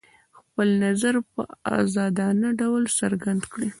خپل 0.37 0.67
نظر 0.85 1.15
په 1.33 1.41
ازادانه 1.79 2.47
ډول 2.59 2.83
څرګند 2.99 3.43
کړي. 3.51 3.69